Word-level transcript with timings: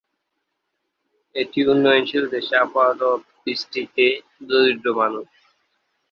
এটি 1.35 1.59
উন্নয়নশীল 1.67 2.23
দেশে 2.33 2.55
আপাতদৃষ্টিতে 2.65 4.05
দরিদ্র 4.49 4.87
মানুষ। 4.99 5.27